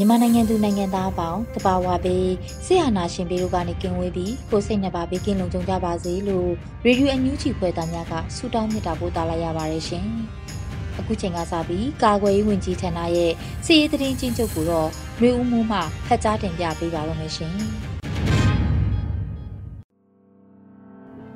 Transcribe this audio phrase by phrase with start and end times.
[0.00, 2.30] မြန်မာနိုင်ငံသူနိုင်ငံသားအပေါင်းတဘာဝပေး
[2.64, 6.50] ဆရာနာရှင်ပေတို့ကနေကင်ဝေးပြီးကိုစိတ်နှစ်ပါးဘေးကင်းလုံခြုံကြပါစေလို့
[6.84, 10.06] ရေဒီယိုအန်ယူဂျီဖွဲ့သားများကဆုတောင်းမေတ္တာပို့သလာရပါတယ်ရှင်။
[10.98, 13.32] အခုချိန်ကစပြီးကာကွယ်ရေးဝန်ကြီးဌာနရဲ့
[13.64, 14.88] စီရေးသတင်းချင်းချုပ်ကိုတော့
[15.20, 17.54] မျိုးဦးမှုမှဖတ်ကြားတင်ပြပေးပါရမရှင်။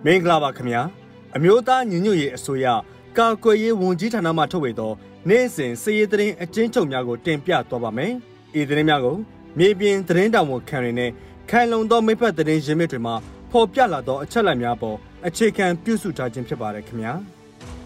[0.04, 0.80] မင်္ဂလာပါခင်ဗျာ။
[1.36, 2.66] အမျိုးသားညီညွတ်ရေးအစိုးရ
[3.18, 4.92] ကာကွယ်ရေးဝန်ကြီးဌာနမှထုတ်ဝေသော
[5.28, 8.14] နေ့စဉ်စီရေးသတင်းအချင်းချုပ်များကိုတင်ပြသွားပါမယ်။
[8.60, 9.16] ဤသတင်းများကို
[9.58, 11.10] မြေပြင်သတင်းတောင်ဝန်ခံတွေနဲ့
[11.50, 13.14] ခိုင်လုံသောမိဖက်သတင်းရင်းမြစ်တွေမှာ
[13.50, 17.12] ဖော်ပြလာသောအချက်အလက်များပေါ်အခြေခံပြုစုထားခြင်းဖြစ်ပါတယ်ခင်ဗျာ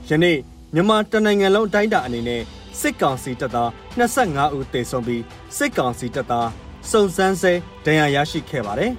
[0.09, 0.39] ယနေ့
[0.75, 2.43] မြန်မာတနိုင်ငံလုံးအတိုင်းအတာအနေနဲ့
[2.81, 5.23] စစ်ကောင်စီတပ်သား25ဦးသေဆုံးပြီး
[5.57, 6.49] စစ်ကောင်စီတပ်သား
[6.91, 7.53] စုံစမ်းဆဲ
[7.85, 8.93] ဒဏ်ရာရရှိခဲ့ပါတယ်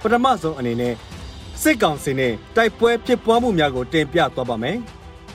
[0.00, 0.94] ပထမဆုံးအနေနဲ့
[1.62, 4.78] စစ်ကောင်စီနဲ့တိုက်ပွဲဖြစ်ပွားမှုများကိုတင်ပြသွားပါမယ်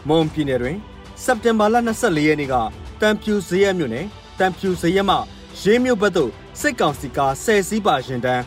[0.07, 0.77] မွန်ပြည်နယ်တွင်
[1.23, 2.55] စက်တင်ဘာလ24ရက်နေ့က
[3.01, 4.05] တံဖြူဇရက်မြို့နယ်
[4.39, 5.17] တံဖြူဇရက်မှ
[5.63, 8.43] ရေးမြို့ဘက်သို့စစ်ကောင်စီကဆယ်စည်းပါရင်တန်း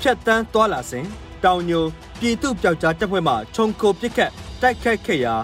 [0.00, 1.06] ဖြတ်တန်းသွားလာစဉ်
[1.44, 1.84] တောင်ညို
[2.20, 4.30] ပြည်သူ့ပျောက်ကြားတပ်ဖွဲ့မှခြုံခိုပစ်ခတ်
[4.60, 5.34] တိုက်ခတ်ခဲ့ရာ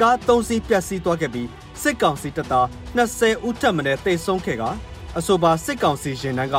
[0.00, 1.48] ကား၃စီးပျက်စီးသွားခဲ့ပြီး
[1.82, 2.66] စစ်ကောင်စီတပ်သား
[2.96, 4.62] 20ဦးထပ်မံတေဆုံးခဲ့က
[5.18, 6.56] အဆိုပါစစ်ကောင်စီရင်တန်းက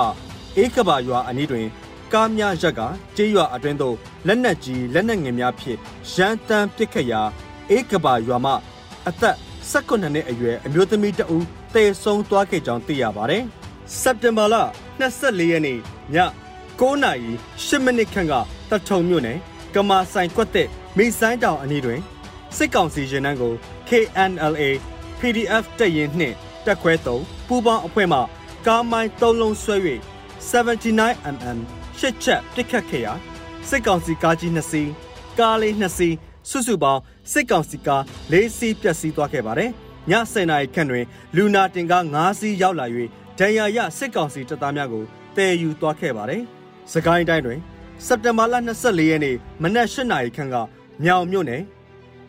[0.57, 1.67] အေးကဘာရွာအနီးတွင်
[2.13, 2.81] ကားများရက်က
[3.16, 3.95] ကျေးရွာအတွင်းသို့
[4.28, 5.79] လက်နက်ကြီးလက်နက်ငယ်များဖြင့်
[6.13, 7.22] ရန်တမ်းပစ်ခတ်ရာ
[7.69, 8.53] အေးကဘာရွာမှ
[9.07, 9.35] အသက်
[9.72, 11.44] 18နှစ်အရွယ်အမျိုးသမီးတဦး
[11.75, 13.44] တည်ဆုံသွားခဲ့ကြောင်းသိရပါတယ်။
[14.00, 14.56] စက်တင်ဘာလ
[15.00, 15.80] 24ရက်နေ့ည
[16.80, 17.31] 9နာရီ
[17.66, 18.34] 10မိနစ်ခန့်က
[18.69, 19.38] တထုံမြို့နယ်
[19.74, 22.00] ကမာဆိုင်ကွက်တဲ့မိဆိုင်တောင်အနီးတွင်
[22.58, 23.53] စစ်ကောင်စီရင်နှန်းကို
[23.90, 24.64] KNLA
[25.19, 26.35] PDF တပ်ရင်းနှင့်
[26.66, 28.19] တက်ခွဲသုံးပူးပေါင်းအဖွဲ့မှ
[28.68, 29.75] ကားမိုင်း၃လုံးဆွဲ၍
[30.50, 31.59] 79mm
[32.00, 33.14] ရှစ်ချက်ပစ်ခတ်ခဲ့ရာ
[33.69, 34.90] စစ်ကောင်စီကားကြီး2စီး
[35.40, 36.16] ကားလေး2စီး
[36.50, 39.72] စုစုပေါင်းစစ်ကောင်စီကား၄စီးပျက်စီးသွားခဲ့ပါတယ်။
[40.11, 41.05] ည10နာရီခန့်တွင်
[41.35, 42.85] လူနာတင်ကား9စီးရောက်လာ၍
[43.39, 45.03] ဒဏ်ရာရစစ်ကောင်စီတပ်သားများကို
[45.35, 46.41] တည်ယူသွားခဲ့ပါတယ်။
[46.91, 47.59] စကိုင်းတိုင်းတွင်
[48.05, 50.55] စက်တင်ဘာလ24ရက်နေ့မနက်8နာရီခန့်က
[51.03, 51.63] မြောင်မြို့နယ်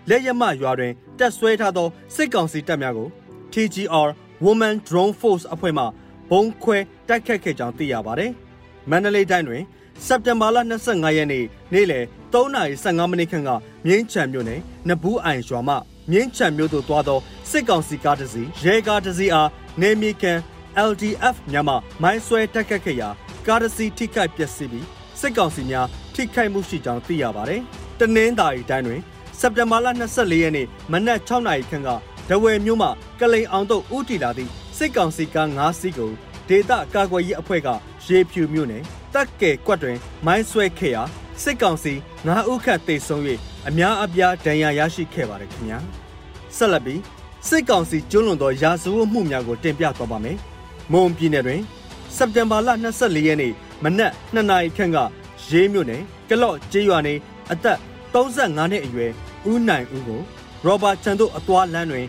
[0.09, 3.09] လက်ရမရွာတွင်တက်ဆွဲထားသောစစ်ကောင်စီတပ်များကို
[3.53, 4.09] TGR
[4.45, 5.85] Women Drone Force အဖွဲ့မှ
[6.31, 8.31] ဘုံခွဲတိုက်ခတ်ခဲ့ကြောင်းသိရပါတယ်။
[8.91, 9.63] မန္တလေးတိုင်းတွင်
[10.07, 10.57] စက်တင်ဘာလ
[10.87, 13.51] 25ရက်နေ့နေ့လယ်3:15မိနစ်ခန့်က
[13.87, 15.75] မြင်းချံမြို့နယ်နဘူးအိုင်ရွာမှ
[16.11, 17.19] မြင်းချံမြို့သို့သွားသော
[17.51, 19.49] စစ်ကောင်စီကားတစ်စီးရဲကားတစ်စီးအား
[19.81, 20.39] နေမြေကန်
[20.89, 23.09] LDF မြန်မာမိုင်းဆွဲတက်ခတ်ခဲ့ရာ
[23.47, 24.87] ကားတစ်စီးထိခိုက်ပျက်စီးပြီး
[25.21, 27.61] စစ်ကောင်စီများထိခိုက်မှုရှိကြောင်းသိရပါတယ်။
[28.01, 29.01] တနင်္သာရီတိုင်းတွင်
[29.41, 31.89] စက်တင်ဘာလ24ရက်နေ့မနက်6နာရီခန့်က
[32.31, 32.89] ဒဝယ်မြို့မှ
[33.21, 36.11] ကလိန်အောင်တို့ဦးတီလာသည့်စစ်ကောင်စီကား9စီးကို
[36.49, 37.69] ဒေသကာကွယ်ရေးအဖွဲ့က
[38.07, 38.83] ရေဖြူမြို့နယ်
[39.15, 41.03] တက်ကဲကွက်တွင်မိုင်းဆွဲခဲ့ရာ
[41.43, 41.93] စစ်ကောင်စီ
[42.25, 43.23] 9ဦးခန့်တေဆုံး၍
[43.69, 45.79] အများအပြားဒဏ်ရာရရှိခဲ့ပါတယ်ခင်ဗျာ
[46.57, 47.01] ဆက်လက်ပြီး
[47.49, 50.37] စစ်ကောင်စီကျွလွန်သောရာဇဝတ်မှုများကိုတင်ပြသွားပါမယ်။
[50.93, 51.61] မွန်ပြည်နယ်တွင်
[52.17, 53.53] စက်တင်ဘာလ24ရက်နေ့
[53.83, 54.99] မနက်2နာရီခန့်က
[55.49, 57.15] ရေးမြို့နယ်ကလော့ကျေးရွာနေ
[57.53, 57.79] အသက်
[58.15, 59.11] 35နှစ်အရွယ်
[59.51, 60.21] ဦးနိုင်ဦးကို
[60.65, 62.07] ရောဘာချန်တို့အသွားလမ်းတွင်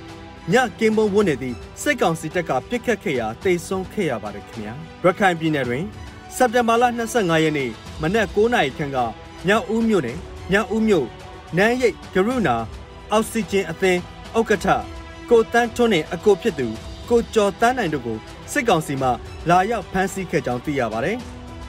[0.53, 4.73] ညကင်းဘုံဝန်းနေသည့်စစ်ကောင်စီတပ်ကပစ်ခတ်ခဲ့ရာတိတ်ဆုံးခဲ့ရပါတယ်ခင်ဗျာ။
[5.03, 5.84] ရခိုင်ပြည်နယ်တွင်
[6.39, 7.69] စက်တင်ဘာလ25ရက်နေ့
[8.01, 8.97] မနက်9နာရီခန့်က
[9.47, 10.17] မြောက်ဦးမြို့နယ်
[10.51, 11.07] မြောက်ဦးမြို့
[11.57, 12.55] နန်းရိပ်ဂရုဏာ
[13.11, 13.99] အောက်ဆီဂျင်အသင်း
[14.37, 14.67] ဥက္ကဋ္ဌ
[15.29, 16.67] ကိုတန်းထွန်းနဲ့အကိုဖြစ်သူ
[17.09, 18.17] ကိုကျော်တန်းနိုင်တို့ကို
[18.51, 19.09] စစ်ကောင်စီမှ
[19.49, 21.17] လာရောက်ဖမ်းဆီးခဲ့ကြောင်းသိရပါတယ်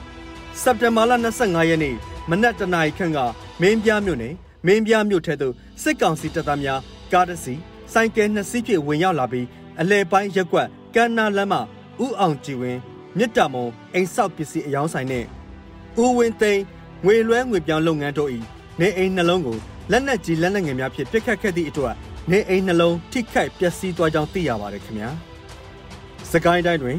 [0.61, 1.95] ။စက်တင်ဘာလ25ရက်နေ့
[2.29, 3.19] မနက်တနာရီခန့်က
[3.61, 4.33] မင်းပြားမြို့နယ်
[4.65, 6.79] မင်းပြားမြို့ထဲသို့စစ်ကောင်စီတပ်သားများ
[7.13, 7.59] ကားတစ်စီး
[7.93, 9.47] စိုင်းကဲနှစ်စီးဖြင့်ဝင်ရောက်လာပြီး
[9.79, 11.61] အလဲပိုင်းရက်ကွက်ကန်းနာလမ်းမှဥ
[12.19, 12.79] အောင်ကြည်ဝင်း
[13.17, 15.25] မြစ်တာမုံအိမ်ဆောက်ပစ္စည်းအယောင်းဆိုင်နဲ့
[16.03, 16.63] ဦးဝင်းသိန်း
[17.05, 18.29] ငွေလွှဲငွေပြောင်းလုပ်ငန်းတို့၏
[18.79, 19.57] နေအိမ်နှလုံးကို
[19.91, 21.95] လက်နက်ကြီးလက်နက်ငယ်များဖြင့်ပစ်ခတ်ခဲ့သည့်အတွက်
[22.31, 25.09] နေအိမ်နှလုံးထိခိုက်ပျက်စီးသွားကြောင်းသိရပါတယ်ခင်ဗျာ
[26.31, 26.97] စကိုင်းတိုင်းတွင်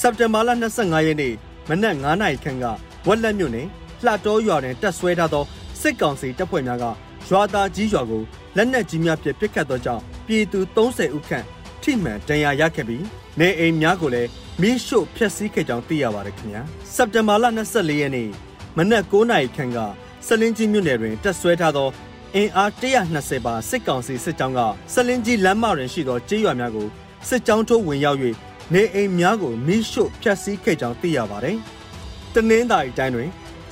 [0.00, 1.34] စက်တင်ဘာလ25ရက်နေ့
[1.68, 2.64] မနက်9:00နာရီခန့်က
[3.06, 3.66] ဝက်လက်မြို့နယ်
[4.04, 5.44] လှတော်ရွာတွင်တက်ဆွဲထားသော
[5.80, 6.84] စစ်ကောင်စီတပ်ဖွဲ့များက
[7.28, 8.22] ရွာသားကြီးရွာကို
[8.56, 11.46] လက်နက်ကြီးများဖြင့်ပစ်ခတ်သောကြောင့်ပြည်သူ30ဦးခန့်
[11.82, 13.04] ထိမှန်ဒဏ်ရာရခဲ့ပြီး
[13.38, 14.28] နေအိမ်များကိုလည်း
[14.62, 16.62] မီးရှို့ဖျက်ဆီးခဲ့ကြောင်းသိရပါတယ်ခင်ဗျာ
[16.94, 18.28] စက်တင်ဘာလ24ရက်နေ့
[18.76, 19.78] မနက်9:00နာရီခန့်က
[20.26, 21.88] စလင်းကြီးမြို့နယ်တွင်တက်ဆွဲထားသော
[22.34, 24.60] အင်အား120ပါစစ်ကောင်စီစစ်ကြောင်းက
[24.92, 26.88] စလင်းကြီးလမ်းမတွင်ရှိသောကျေးရွာများကို
[27.28, 28.18] စစ်ကြောင်းထိုးဝင်ရောက်၍
[28.74, 31.56] နေအိမ်များကိုမီးရှို့ဖျက်ဆီးခဲ့ကြောင်းသိရပါတယ်။
[32.34, 33.28] တနင်္သာရီတိုင်းတွင်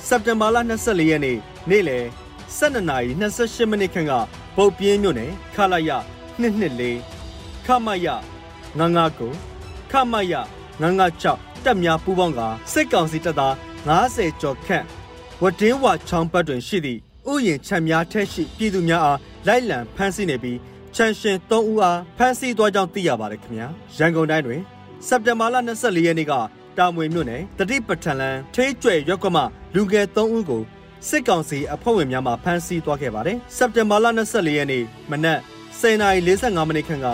[0.07, 1.37] စက်တင်ဘာလ24ရက်နေ့
[1.69, 2.05] နေ့လယ်
[2.57, 4.13] 12နာရီ28မိနစ်ခန့်က
[4.55, 5.89] ပုတ်ပြင်းမြို့နယ်ခလာရ
[6.41, 8.07] 224ခမရ
[8.79, 10.33] 959ခမရ
[10.79, 12.39] 996တပ်များပူးပေါင်းက
[12.73, 13.53] စစ်ကောင်စီတပ်သား
[13.97, 14.85] 90ကျော်ခန့်
[15.41, 16.99] ဝဒင်းဝချောင်းပတ်တွင်ရှိသည့်
[17.31, 19.17] ဥယျာဉ်ချက်များထက်ရှိပြည်သူများအား
[19.47, 20.57] လိုက်လံဖမ်းဆီးနေပြီး
[20.95, 23.67] ချန်ရှင်3ဦးအားဖမ်းဆီးသွားကြောင်းသိရပါတယ်ခင်ဗျာ
[23.97, 24.61] ရန်ကုန်တိုင်းတွင်
[25.07, 26.33] စက်တင်ဘာလ24ရက်နေ့က
[26.77, 29.37] တာမွေမြို့နယ်တတိပဋ္ဌာန်လန်ထွေးကျွဲရွက်ကမ
[29.75, 30.61] လူငယ်3ဦးကို
[31.07, 35.39] စစ်ကောင်စီအဖွဲ့ဝင်များမှဖမ်းဆီးသွားခဲ့ပါတယ်စက်တင်ဘာလ24ရက်နေ့မနက်
[35.79, 37.07] 10:45မိနစ်ခန့်က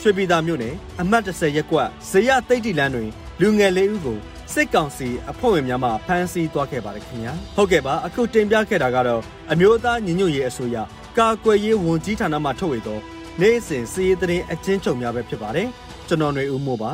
[0.00, 3.08] ရွှေပြည်သာမြို့နယ်အမှတ်30ရပ်ကွက်ဇေယသိတ်တီလန်းတွင်
[3.40, 4.18] လူငယ်လေးဦးကို
[4.54, 9.22] စစ်ကောင်စီအဖွဲ့ဝင်များမှဖမ်းဆီးသွားခဲ့ပါတယ်ခင်ဗျာဟုတ်ကဲ့ပါအခုတင်ပြခဲ့တာကတော့
[9.52, 10.76] အမျိုးသားညီညွတ်ရေးအစိုးရ
[11.18, 12.98] ကာကွယ်ရေးဝန်ကြီးဌာနမှထုတ်ဝေသော
[13.40, 15.68] နေ့စဉ်စီးရီးသတင်းအချင်းချုပ်များပဲဖြစ်ပါတယ်
[16.08, 16.92] ကျွန်တော်ຫນွေဦးမို့ပါ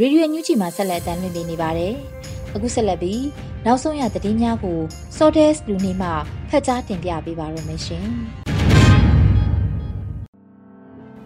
[0.00, 1.94] ရေဒီယိုညူချီမှာဆက်လက်တင်ပြနေပါတယ်။
[2.56, 3.22] အခုဆက်လက်ပြီး
[3.66, 4.78] နောက်ဆုံးရသတင်းများကို
[5.16, 6.08] Sortes လူနေမှ
[6.50, 8.06] ဖတ်ကြားတင်ပြပေးပါရမရှင်။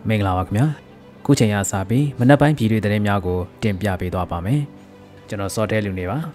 [0.08, 0.66] မင်္ဂလာပါခင်ဗျာ။
[1.26, 4.60] ခုချိန်ရစပြီးမနက်ပိုင်းပြည်တွင်သတင်းများကိုတင်ပြပေးသွားပါမယ်။
[5.28, 6.18] ကျွန်တော် Sortes လူနေပါ။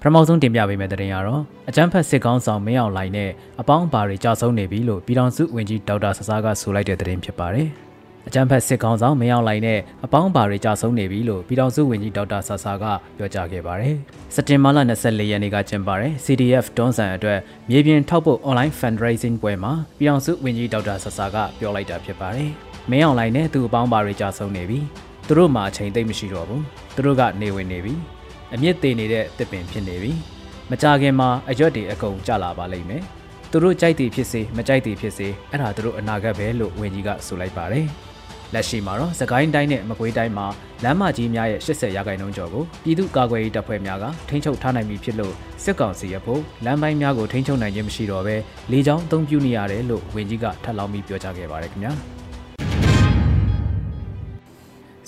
[0.00, 3.30] ပထမဆုံးတင်ပြပေးမယ့်သတင်းကတော့အကြမ်းဖက်စစ်ကောင်းဆောင်မင်းအောင်လှိုင်နဲ့
[3.60, 7.70] အပေါင်းအပါတွေကြာဆုံးနေပြီလို့ပြည်ထောင်စုဝန်ကြီးဒေါက်တာဆဆာကဆိုလိုက်တဲ့သတင်းဖြစ်ပါတယ်။
[8.28, 12.84] အကြံဖက်စစ်ကောင်ဆောင်မရောက်လိုက်နဲ့အပေါင်းပါတွေကြာဆုံးနေပြီလို့ပြည်ထောင်စုဝန်ကြီးဒေါက်တာဆာဆာက
[13.18, 13.96] ပြောကြားခဲ့ပါတယ်။
[14.34, 17.38] စက်တင်ဘာလ24ရက်နေ့ကကျင်းပတဲ့ CDF တွန်းဆန်အတွက်
[17.70, 22.50] မြေပြင်ထောက်ပို့ online fundraising ပွဲမှာပြည်ထောင်စုဝန်ကြီးဒေါက်တာဆာဆာကပြောလိုက်တာဖြစ်ပါတယ်။
[22.90, 24.78] မင်းအောင်လိုက်နဲ့သူ့အပေါင်းပါတွေကြာဆုံးနေပြီ။
[25.26, 26.62] သူတို့မှအချိန်သိမ့်မရှိတော့ဘူး။
[26.94, 27.94] သူတို့ကနေဝင်နေပြီ။
[28.54, 30.12] အမြင့်သေးနေတဲ့တစ်ပင်ဖြစ်နေပြီ။
[30.70, 33.02] မကြခင်မှာအရွက်တွေအကုန်ကျလာပါလိမ့်မယ်။
[33.50, 37.86] သူတို့ကြိုက်သည်ဖြစ်စေမကြိုက်သည်ဖြစ်စေအဲ့ဒါသူတို့အနာဂတ်ပဲလို့ဝန်ကြီးကဆိုလိုက်ပါတယ်။
[38.54, 40.46] လက်ရှိမှာတော့စကိုင်းတိုင်းနဲ့မကွေးတိုင်းမှာ
[40.84, 48.36] လမ်းမကြီးများရဲ့80ရာခိုင်နှုန်းကျော်ကိုပြည်သူ့ကာကွယ်ရေးတပ်ဖွဲ့များကထိန်းချုပ်ထားနိုင်ပြီဖြစ်လို့စစ်ကောင်စီရဲ့ဖို့လမ်းပိုင်းများကိုထိန်းချုပ်နိုင်ခြင်းမရှိတော့ဘဲ
[48.72, 51.92] လေကြောင်းအုံပြုနေရတယ်လို့ဝန်ကြီးကထပ်လောင်းပြီးပြောကြားခဲ့ပါတယ်ခင်ဗျာ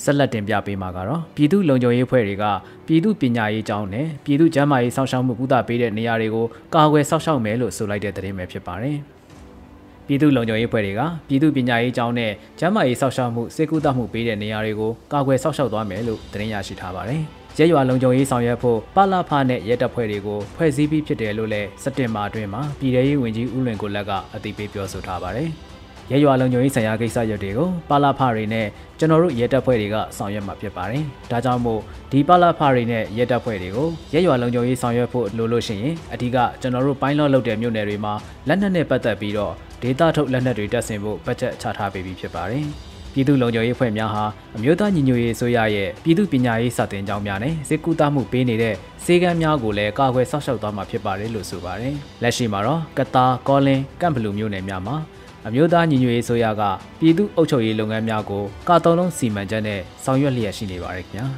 [0.03, 2.45] ဆက်လက်တင်ပြပေးမှာကတော့ပြည်သူ့လုံခြုံရေးဖွဲ့တွေက
[2.87, 8.97] ပြည်သူ့ပညာရေးကျောင်းနဲ့ပြည်သူ့ကျန်းမာရေးစောင့်ရှောက်မှုကုသပေးတဲ့နေရာတွေကိုကာကွယ်စောင့်ရှောက်မယ်လို့ဆိုလိုက်တဲ့သတင်းပဲဖြစ်ပါတယ်။
[10.13, 17.23] ပြည်သူ့လုံခြုံရေးဖွဲ့တွေကပြည်သူ့ပညာရေးကျောင်းနဲ့ကျန်းမာရေးစောင့်ရှောက်မှုစေကူတမှုပေးတဲ့နေရာတွေကိုကာကွယ်စောင့်ရှောက်သွားမယ်လို့သတင်းရရှိထားပါတယ်။
[17.59, 25.51] ရဲရွာလုံခြုံရေးဆောင်ရွက်ဖို့ပလာဖနဲ့ရဲတပ်ဖွဲ့တွေကိုဖွဲ့စည်းပြီးဖြစ်တယ်လို့လည်းစက်တင်ဘာအတွင်းမှာပြည်ထရေးဝန်ကြီးဦးလွင်ကိုလက်ကအသိပေးပြောဆိုထားပါတယ်။
[26.13, 28.67] ရဲရွာလုံခြုံရေးဆိုင်ရာကိစ္စရပ်တွေကိုပါလာဖတွေနဲ့
[28.99, 31.81] ကျွန်တော်တို့ရဲတပ်ဖွဲ့တွေကဆောင်ရွက်မှာဖြစ်ပါတယ်။ဒါကြောင့်မို့
[32.13, 38.15] ဒီပါလာဖတွေနဲ့ရဲတပ်ဖွဲ့တွေကိုရဲရွာလုံခြုံရေးဆောင်ရွက်ဖို့လိုလို့ရှိရင်အဓိကကျွန်တော်တို့ပိုင်းလော့လုပ်တဲ့မြို့နယ်တွေမှာ
[38.49, 39.53] လက်နက်နဲ့ပတ်သက်ပြီးတော့
[39.83, 42.65] ဒေတာထုတ်လက်နက်တွေတပ်ဆင်ဖို့ဘတ်ဂျက်ချထားပေးပြီးဖြစ်ပါတယ်။
[43.13, 44.25] ပြည်သူ့လုံခြုံရေးဖွဲ့များဟာ
[44.57, 54.97] အမျိုးသားညီညွတ်ရေးအစိုးရရဲ့ပြည်သူ့ပညာရေးစတင်ကြောင်းများနဲ့စစ်ကူတာမှုပေးနေတဲ့စေကမ်းများကိုလည်းကာကွယ်စောင့်ရှောက်သွားမှာဖြစ်ပါတယ်လို့ဆိုပါတယ်။လက်ရှိမှာတော့ကတာ၊ကောလင်း၊ကန့်ဘလူမျိုးနယ်များမှာ
[55.47, 56.63] အမျိုးသားညီညွတ်ရေးအစိုးရက
[57.01, 61.27] ပြည်သူ့အုပ်ချုပ်ရေးလုပ်ငန်းများကိုကာတုံးလုံးစီမံချက်နဲ့ဆောင်ရွက်လျက်ရှိနေပါတယ်ခင်ဗျာ။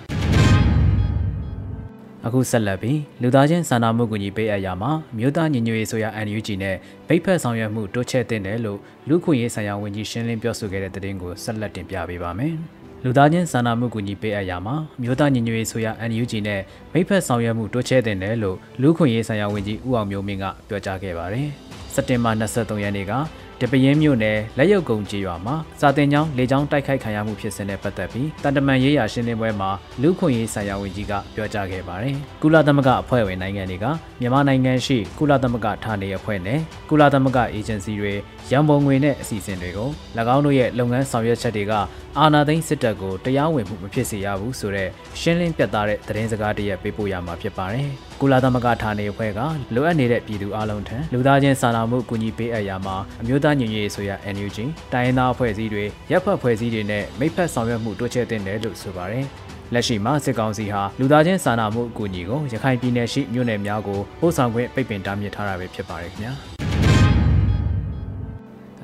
[2.26, 6.76] အခုဆက်လက်ပြီးလူသားချင်းစာနာမှုကူညီပေးအပ်ရာမှာမြို့သားညီညွတ်ရေးဆိုရ NUG နဲ့
[7.08, 12.54] ဗိတ်ဖက်ဆောင်ရွက်မှုတိုးချဲ့တင်တယ်လို့လူခွင့်ရေးဆိုင်ရာဝန်ကြီးရှင်းလင်းပြောဆိုခဲ့တဲ့သတင်းကိုဆက်လက်တင်ပြပေးပါမယ်။
[13.04, 16.60] လူသားချင်းစာနာမှုကူညီပေးအပ်ရာမှာမြို့သားညီညွတ်ရေးဆိုရ NUG နဲ့
[16.92, 21.48] ဗိတ်ဖက်ဆောင်ရွက်မှုတိုးချဲ့တင်တယ်လို့လူခွင့်ရေးဆိုင်ရာဝန်ကြီးဦးအောင်မျိုးမင်းကပြောကြားခဲ့ပါတယ်။
[21.94, 23.12] စက်တင်ဘာ23ရက်နေ့က
[23.60, 29.70] တပရင်းမြို့နယ်လက်ရုပ်ကုန်းကြီးရွာမှာစာတင်ကျောင်းလေကျောင်းတိုက်ခိုက်ခံရမှုဖြစ်စဉ်နဲ့ပတ်သက်ပြီးတန်တမန်ရေးရာရှင်းလင်းပွဲမှာ
[30.02, 33.86] လူခွင့်ရေးဆိုင်ရာဝန်ကြီးကပြောကြားခဲ့ပါတယ်။ကုလသမဂ္ဂအဖွဲ့ဝင်နိုင်ငံတွေက
[34.20, 38.12] မြန်မာနိုင်ငံရှိကုလသမဂ္ဂဌာနေအဖွဲ့နဲ့ကုလသမဂ္ဂအေဂျင်စီတွေ
[38.50, 39.90] ရန်ပုံငွေနဲ့အစီအစဉ်တွေကို၎
[40.34, 41.72] င်းတို့ရဲ့လုပ်ငန်းဆောင်ရွက်ချက်တွေက
[42.18, 44.88] အာဏာသိမ်းစစ်တပ်ကိုတရားဝင်မှုမဖြစ်စေရဘူးဆိုတဲ့
[45.20, 47.88] ရှင်းလင်းပြသတဲ့သတင်းစကားတရက်ပေးပို့ရမှာဖြစ်ပါတယ်။
[48.26, 49.40] ကုလသမဂ္ဂဌာနေအဖွဲ့က
[49.74, 54.58] လိုအပ်နေတဲ့ပြည်သူအလုံးထံလူသားချင်းစာနာမှုကူညီပေးအပ်ရာမှာအမျိုးသားညီညွတ်ရေးဆိုရ NUG
[54.92, 59.24] တိုင်းရင်းသားအဖွဲ့အစည်းတွေရပ်ဖက်ဖွဲ့စည်းတွေနဲ့မိဖက်ဆောင်ရွက်မှုတိုးချဲ့တင်တယ်လို့ဆိုပါတယ်။
[59.74, 66.63] လက်ရှိမှာစစ်ကောင်စီဟာလူသားချင်းစာနာမှုအကူအညီကိုရခိုင်ပြည်နယ်ရှိမြို့နယ်များကိုပို့ဆောင်ခွင့်ပိတ်ပင်တားမြစ်ထားတာပဲဖြစ်ပါတယ်ခင်ဗျာ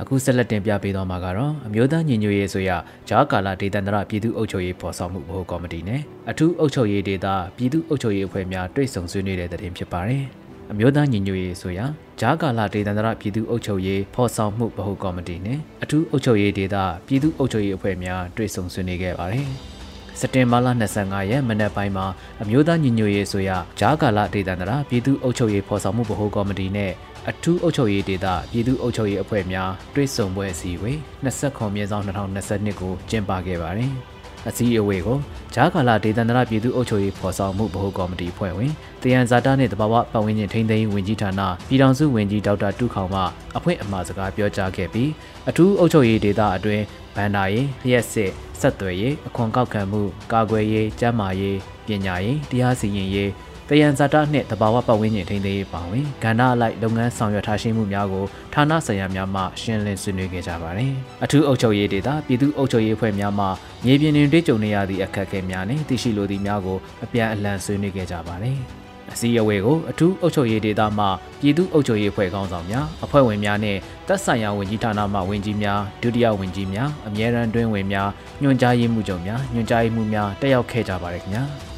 [0.02, 2.71] အခုဆက်လက်တင်ပြပေးသွားမှာကတော့အမျိုးသားညီညွတ်ရေးဆိုရ
[3.09, 7.26] ဂျာကာလာဒေသန္တရပြည်သူ့အုပ်ချုပ်ရေးဖော်ဆောင်မှုဗဟိုကော်မတီနဲ့အထူးအုပ်ချုပ်ရေးဒေသ
[7.57, 10.25] ပြည်သူ့အုပ်ချုပ်ရေးအဖွဲ့များတွိတ်ဆုံဆွေးနွေးတဲ့တဲ့တင်ဖြစ်ပါတယ်။
[10.73, 11.80] အမျိုးသားညီညွတ်ရေးဆိုရ
[12.21, 16.76] ဂျာကာလာဒေသန္တရပြည်သူ့အုပ်ချုပ်ရေးဖော်ဆောင်မှုဗဟိုကော်မတီနဲ့အထူးအုပ်ချုပ်ရေးဒေသ
[17.07, 19.49] ပြည်သူ့အုပ်ချုပ်ရေးအဖွဲ့များတွိတ်ဆုံဆွေးနွေးခဲ့ပါတယ်။
[20.21, 22.07] စက်တင်ဘာလ25ရက်မနက်ပိုင်းမှာ
[22.42, 26.92] အမျိုးသားညီညွတ်ရေးဆိုရဂျာကာလာဒေသန္တရပြည်သူ့အုပ်ချုပ်ရေးဖော်ဆောင်မှုဗဟိုကော်မတီနဲ့
[27.30, 33.92] အထူးအုပ်ချုပ်ရေးဒေသပြည်သူ့အုပ်ချုပ်ရေးအဖွဲ့များတွဲဆုံပွဲအစည်းအဝေး29မြင်းဆောင်2022ကိုကျင်းပခဲ့ပါတယ်။
[34.49, 35.18] အစည်းအဝေးကို
[35.54, 38.72] ဂျာကာလာဒေသန္တရပြည်သူ့အုပ်ချုပ်ရေးဖော်ဆောင်မှုဗဟိုကော်မတီအဖွဲ့ဝင်
[39.02, 43.22] တယန်ဇာတာနှင့်တဘာဝပတ်ဝန်းကျင်ထိန်းသိမ်းရေးဝန်ကြီးဌာနပြည်ထောင်စုဝန်ကြီးဒေါက်တာတူခေါင်မှ
[43.56, 45.10] အဖွင့်အမှာစကားပြောကြားခဲ့ပြီး
[45.49, 46.84] အထူးအုပ်ချုပ်ရေးဒေသအတွင်း
[47.16, 53.30] ဗန္ဒာရေးလျှက်စစ်ဆက်သွယ်ရေးအခွန်ကောက်ခံမှုကာကွယ်ရေးကျန်းမာရေးပညာရေးတရားစီရင်ရေး
[53.73, 58.25] တယံဇာတာနှင့်တဘာဝပတ်ဝန်းကျင်ထိန်းသိမ်းရေးပါဝင်ကဏ္ဍအလိုက်လုပ်ငန်းဆောင်ရွက်ထားရှိမှုများကို
[58.55, 60.93] ဌာနဆိုင်ရာများမှရှင်းလင်းဆွေးနွေးခဲ့ကြပါတယ်။
[61.25, 63.47] အထူးအုပ်ချုပ်ရေးဒေသပြည်သူ့အုပ်ချုပ်ရေးအဖွဲ့များမှ
[63.85, 68.57] မြေပြင်တွင်တွေ့ကြုံနေရသည့်အခက်အခဲများနှင့်သိရှိလိုသည့်များကိုအပြန်အလှန်ဆွေးနွေးခဲ့ကြပါတယ်။
[69.12, 71.07] အစည်းအဝေးကိုအထူးအုပ်ချုပ်ရေးဒေသမှ
[71.41, 73.77] ပြည်သူ့အုပ်ချုပ်ရေးအဖွဲ့ခေါင်းဆောင်များအဖွဲ့ဝင်များနဲ့
[74.09, 78.09] တပ်ဆိုင်ရာဝန်ကြီးဌာနမှဝန်ကြီးများဒုတိယဝန်ကြီးများအမြဲတမ်းတွင်းဝင်များ
[78.43, 81.45] ညွှန်ကြားရေးမှူးချုပ်များညွှန်ကြားရေးမှူးများတက်ရောက်ခဲ့ကြပါတယ်ခင်ဗျာ။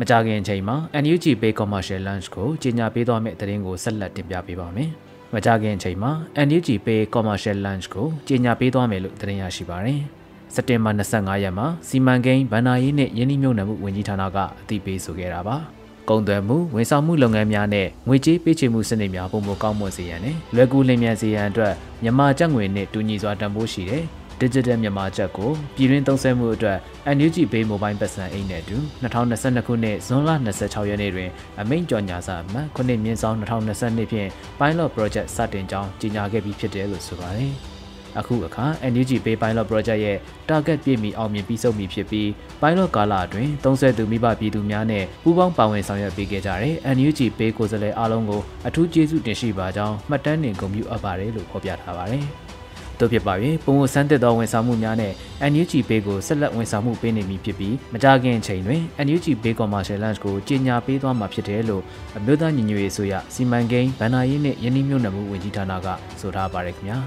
[0.00, 4.90] မကြခင်အချိန်မှာ NUG Pay Commercial Launch ကိုကြီးညာပေးသွားမယ့်သတင်းကိုဆက်လက်တင်ပြပေးပါမယ်။
[5.34, 6.12] မကြခင်အချိန်မှာ
[6.46, 10.00] NUG Pay Commercial Launch ကိုကြီးညာပေးသွားမယ်လို့သတင်းရရှိပါတယ်။
[10.54, 15.56] စက်တင်ဘာ25ရက်မှာစီမံကိန်းဗန္နာရေးနဲ့ယင်းနှိမ့်မြုံနယ်မှုဝန်ကြီးဌာနကအသိပေးဆိုခဲ့တာပါ။
[16.08, 24.04] ကုန်သွယ်မှုဝန်ဆောင်မှုလုပ်ငန်းများနဲ့ငွေကြေးပေးချေမှုစနစ်များပုံမကောင်းမွန်စေရန်နဲ့လွယ်ကူလျင်မြန်စေရန်အတွက်မြန်မာကျပ်ငွေနဲ့တူညီစွာတန်ဖိုးရှိတဲ့
[24.40, 26.78] Digital မြန်မာချက်ကိုပြည်တွင်းသုံးစွဲမှုအတွက်
[27.16, 37.52] NUG Pay Mobile ပတ်စံအိတ်နဲ့အတူ2022ခုနှစ်ဇွန်လ26ရက်နေ့တွင်အမိန့်ကြော်ညာစာအမှတ်9မြင်းဆောင်2022ဖြင့် Pilot Project စတင်ကြောင်းကြေညာခဲ့ပြီးဖြစ်တယ်လို့ဆိုပါတယ်။
[38.18, 42.28] အခုအခါ NUG Pay Pilot Project ရဲ့ target ပြည့်မီအောင်မြင်ပြီးဆုံးပြီဖြစ်ပြီး
[42.60, 52.26] Pilot ကာလအတွင်းသုံးစွဲသူမိဘပြည်သူများနဲ့ပူးပေါင်းပါဝင်ဆောင်ရွက်ပေးခဲ့ကြတဲ့ NUG Pay ကိုယ်စားလှယ်အားလုံးကိုအထူးကျေးဇူးတင်ရှိပါကြောင်းမှတ်တမ်းတင်ဂုဏ်ပြုအပ်ပါတယ်လို့ဖော်ပြထားပါတယ်။
[52.98, 53.34] တို့ဖြစ်ပါ၍
[53.64, 55.12] ပုံမဆန်းသက်သောဝန်ဆောင်မှုများနဲ့
[55.50, 61.82] NUG Pay ကိုဆက်လက်ဝန်ဆောင်မှုပေးနေမည်ဖြစ်ပြီးမကြာခင်အချိန်တွင် NUG Pay Commercial Launch ကိုကြီးညာပေးသွားမှာဖြစ်တယ်လို့
[62.16, 65.86] အမျိုးသားညီညွတ်ရေးဆိုရစီမံကိန်းဗန္နာရေးနှင့်ယင်းနှိမ့်မြုံနယ်မှုဝန်ကြီးဌာနက
[66.20, 66.98] ဆိုထားပါရခင်ဗျာ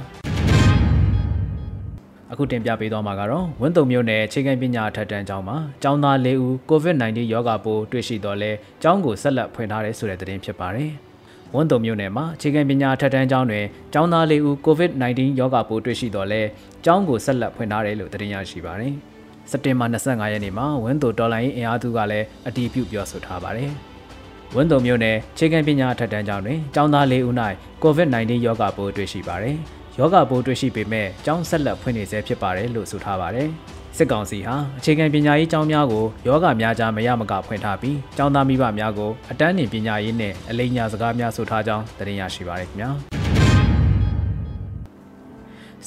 [2.32, 8.52] အခုတင်ပြပေးသွားမှာကတော့ဝင်းတုံမြို့နယ်ခြေကံပညာထက်တန်းကျောင်းမှာကျောင်းသား၄ဦး COVID-19 ရောဂါပိုးတွေ့ရှိတော့လဲ
[8.84, 10.92] ကျောင်းကိုဆက်လက်ဖွင့်ထားတယ်ဆိုတဲ့သတင်းဖြစ်ပါတယ်။
[11.56, 16.42] ဝန်းတုံမြို့နယ်မှာအခြေခံပညာထက်တန်းကျောင်းတွင်ကျောင်းသားလေးဦး COVID-19 ရောဂါပိုးတွေ့ရှိတော့လဲ
[16.86, 18.94] ကျောင်းကိုဆက်လက်ဖွင့်ထားတယ်လို့သတင်းရရှိပါတယ်။
[19.52, 23.72] စက်တင်ဘာ25ရက်နေ့မှာဝန်းတုံတော်လိုင်းအင်အားစုကလည်းအတည်ပြုပြောဆိုထားပါတယ်။
[24.56, 27.34] ဝန်းတုံမြို့နယ်အခြေခံပညာထက်တန်းကျောင်းတွင်ကျောင်းသားလေးဦး၌
[27.84, 29.58] COVID-19 ရောဂါပိုးတွေ့ရှိပါတယ်။
[30.00, 33.50] ယောဂပိုးတွေ့ရှိပေမဲ့ကျောင်းဆက်လက်ဖွင့်နေဆဲဖြစ်ပါတယ်လို့ဆိုထားပါတယ်။
[33.98, 42.90] စစ်ကောင်စီဟာအခြေခံပညာရေးကျောင်းများကိုယောဂများကြားမရမကဖွင့်ထားပြီးကျောင်းသားမိဘများကိုအတန်းတင်ပညာရေးနဲ့အလိညာစကားများဆိုထားကြောင်းသတင်းရရှိပါရခင်ဗျာ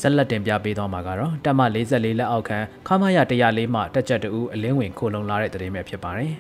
[0.00, 6.35] ဆက်လက်တင်ပြပေးသွားမှာကတော့တက်မ44လက်အောက်ခံခမာရ104မှတက်ကြက်တူအလင်းဝင်ခိုလုံလာတဲ့သတင်းပဲဖြစ်ပါတယ်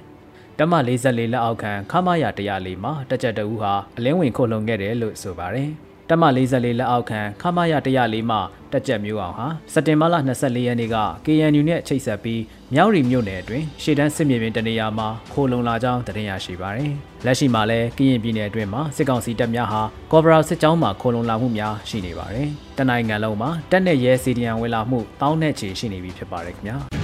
[0.58, 5.70] တက်မ44လက်အောက်ခံခမာရ104မှတက်ကြက်တူဟာအလင်းဝင်ခိုလုံခဲ့တယ်လို့ဆိုပါတယ်
[6.10, 8.38] တက်မ44လက်အောက်ခံခမာရ104မှ
[8.72, 12.42] တက်ကြက်မျိုးအောင်ဟာစက်တင်ဘာလ24ရက်နေ့က KNU နဲ့ချိတ်ဆက်ပြီး
[12.74, 16.92] မြောက်ရီမြို့နယ်အတွင်းရှေ့တန်းစစ်မြေပြင်တနေရာမှာခိုလုံလာကြောင်းတင်ရရှိပါတယ်။
[17.26, 22.48] လက်ရှိမှာလည်းကရင်ပြည်နယ်အတွင်းမှာစစ်ကောင်စီတပ်များဟာကော်ဘရာစစ်ကြောင်းမှာခိုလုံလာမှုများရှိနေပါတယ်။
[22.78, 26.78] တနိုင်ငံလုံးမှာတက်နဲ့ရဲစီဒီယံဝင်လာမှုတောင်းနဲ့ချီရှိနေပြီဖြစ်ပါတယ်ခင်ဗျာ။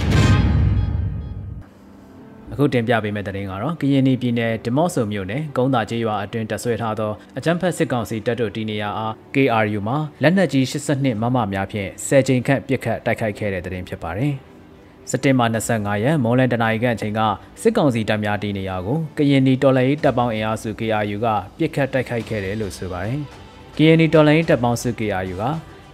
[2.57, 14.33] အခုတင်ပြပေးမယ့်သတင်းကတော့ကရင်ပြည်နယ်ဒီမော့ဆိုမြို့နယ်ကုန်းသာကျေးရွာအတွင်းတဆွဲထားသောအကြမ်းဖက်စစ်ကောင်စီတပ်တို့တည်နေရာအား KRU မှာလက်နက်ကြီး82မမများဖြင့်10ချိန်ခန့်ပစ်ခတ်တိုက်ခိုက်ခဲ့တဲ့သတင်းဖြစ်ပါတယ်။
[15.11, 17.21] စက်တင်ဘာ25ရက်မွန်လန်တနာရီခန့်အချိန်က
[17.63, 21.27] စစ်ကောင်စီတပ်များတည်နေရာကိုကရင်ပြည်တော်လှန်ရေးတပ်ပေါင်းအင်အားစု KRU က
[21.59, 23.21] ပစ်ခတ်တိုက်ခိုက်ခဲ့တယ်လို့ဆိုပါတယ်။
[23.77, 25.45] KN တော်လှန်ရေးတပ်ပေါင်းစု KRU က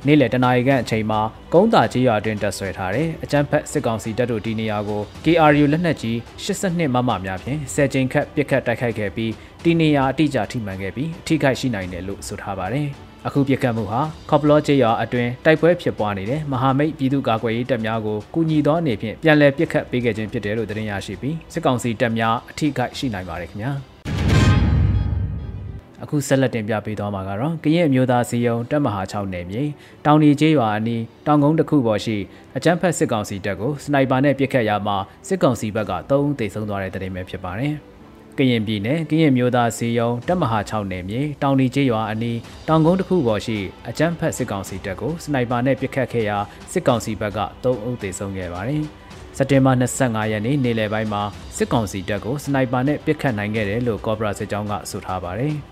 [0.06, 1.20] နေ့လယ်တနာရီခန့်အချိန်မှာ
[1.52, 9.32] ကုန်းတာကြီးရွာတွင်တက်ဆွဲထားတဲ့အကြမ်းဖက်စစ်ကောင်စီတပ်တို့ဒီနေရာကို KRU လက်နက်ကြီး82မမများဖြင့်ဆယ်ကြိမ်ခန့်ပစ်ခတ်တိုက်ခိုက်ခဲ့ပြီး
[9.64, 12.88] ဒီနေရာအတိအကျထိမှန်ခဲ့ပြီးအထိခိုက်ရှိနိုင်တယ်လို့ဆိုထားပါတယ်။
[13.26, 23.72] အခုပြစ်ခတ်မှုဟာကော့ပလော့ကျေးရွာအတွင်းတိုက်ပွဲဖြစ်ပွားနေတဲ့မဟာမိတ်ပြည်သူ့ကာကွယ်ရေးတပ်များကိုကူညီသောအနေဖြင့်ပြန်လည်ပစ်ခတ်ပေးခဲ့ခြင်းဖြစ်တယ်လို့သတင်းရရှိပြီးစစ်ကောင်စီတပ်များအထိခိုက်ရှိနိုင်ပါတယ်ခင်ဗျာ။
[26.02, 29.62] အအခုဆက်လက်တင်ပြပေးသွားမှာကတော့ကရင်အမျိုးသားစီယုံတပ်မဟာ6နယ်မြေ
[30.04, 32.16] တောင်ဒီကျေးရွာအနီးတောင်ကုန်းတစ်ခုပေါ်ရှိ
[32.56, 34.96] အကြမ်းဖက်စစ်ကောင်စီတပ်ကိုစနိုက်ပါနဲ့ပစ်ခတ်ရမှာ
[35.28, 37.74] စစ်ကောင်စီဘက်က3ဦးသေဆုံးသွားတဲ့တဲ့တင်ပဲဖြစ်ပါတယ်။
[38.38, 46.38] ကရင်ပြည်နယ်ကရင်မျိုးသားစီယုံတပ်မဟာ6နယ်မြေတောင်ဒီကျေးရွာအနီးတောင်ကုန်းတစ်ခုပေါ်ရှိအကြမ်းဖက်စစ်ကောင်စီတပ်ကိုစနိုက်ပါနဲ့ပစ်ခတ်ခဲ့ရာ
[46.72, 48.82] စစ်ကောင်စီဘက်က3ဦးသေဆုံးခဲ့ပါတယ်။
[49.36, 51.22] စက်တင်ဘာ25ရက်နေ့နေ့လယ်ပိုင်းမှာ
[51.56, 55.54] စစ်ကောင်စီတပ်ကိုစနိုက်ပါနဲ့ပစ်ခတ်နိုင်ခဲ့တယ်လို့ကော့ဘရာစစ်ကြောင်းကဆိုထားပါတယ်။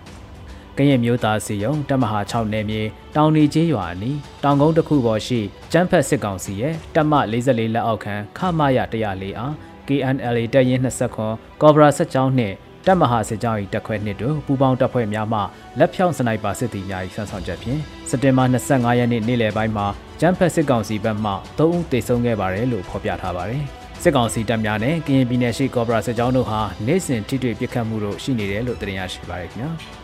[0.89, 2.81] ရင်မျိုးသားစီယုံတပ်မဟာ6နယ်မြေ
[3.15, 5.39] တောင်နေကျေးရွာအနီးတောင်ကုန်းတစ်ခုပေါ်ရှိ
[5.71, 9.53] ကျန်းဖက်စစ်ကောင်စီရဲ့တပ်မ44လက်အောက်ခံခမရ104အား
[9.87, 12.55] KNLA တပ်ရင်း20ခွန်ကော့ဘရာစစ်ကြောင်းနှင့်
[12.87, 15.39] တပ်မဟာစစ်ကြောင်း၏တပ်ခွဲနှစ်တို့ပူးပေါင်းတပ်ဖွဲ့များမှ
[15.79, 19.87] လက်ဖြောင့်စနိုက်ပါစစ်သည်များ၏ဆန်းဆောင်ချက်ဖြင့်စက်တင်ဘာ25ရက်နေ့နေ့လယ်ပိုင်းမှာ
[20.19, 23.63] ကျန်းဖက်စစ်ကောင်စီဘက်မှ3ဦးသေဆုံးခဲ့ပါတယ်လို့ဖော်ပြထားပါတယ်။
[24.03, 29.71] စစ်ကောင်စီတပ်များနဲ့ကရင်ပြည်နယ်ရှိကော့ဘရာစစ်ကြောင်းတို့ဟာနေ့စဉ်ထိတွေ့ပစ်ခတ်မှုတို့ရှိနေတယ်လို့သတင်းရရှိပါရခင်ဗျာ။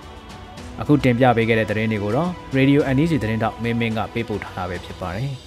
[0.82, 5.32] အခုတင်ပြပေးခဲ့တဲ့သတင်းတွေကိုတော့ Radio NEG သတင်းတောက်မင်းမင်းကပေးပို့ထားတာပဲဖြစ်ပါတယ်။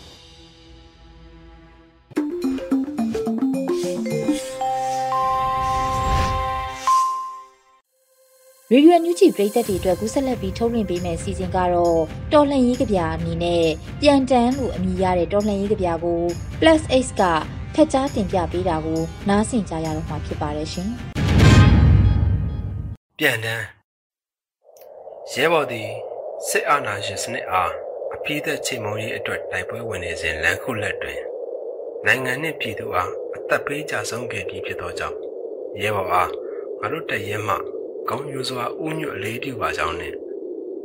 [8.72, 11.98] ရေဒီယိုအန်ယူဂျီပရိသတ်တွေအတွက်ကူးဆက်လက်ပြီးထုတ်လွှင့်ပေးမယ့်အစီအစဉ်ကတော့
[12.32, 13.64] တော်လှန်ရေးကြပြအနေနဲ့
[14.00, 16.20] ပြန်တန်းလို့အမည်ရတဲ့တော်လှန်ရေးကြပြကို
[16.60, 17.22] Plus X က
[17.74, 20.88] ဖက်ကြားတင်ပြပေးတာကိုနားဆင်ကြရတော့မှာဖြစ်ပါတယ်ရှင်။
[23.18, 23.79] ပြန်တန်း
[25.34, 25.90] ရဲဘော်သည်
[26.48, 27.72] စစ်အာဏာရှင်စနစ်အား
[28.14, 31.20] အပြည့်သက်ချိန်မုံရေးအတွက်တိုက်ပွဲဝင်နေစဉ်လမ်းခုလက်တွင်
[32.06, 35.16] နိုင်ငံနှင့်ပြည်သူအားအသက်ပေးကြဆုံးခဲ့ပြီးဖြစ်သောကြောင့်
[35.82, 36.30] ရဲဘော်အား
[36.80, 37.56] ငါတို့တရဲမှ
[38.08, 40.16] ကောင်းယူစွာဥညွတ်အလေးပြုပါကြောင်းနှင့်